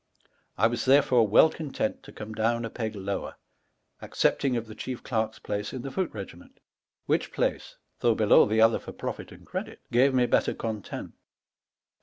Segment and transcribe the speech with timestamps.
[0.01, 0.51] ^Sectiov XIII.
[0.63, 3.35] I was therefore well content to come downe a peg lower,
[4.01, 6.59] accepting of the chief clarke's place iu the foot regiment,
[7.05, 11.11] which place (though m, bclowe the other for profit and credit) gave me better content;
[11.11, 11.17] for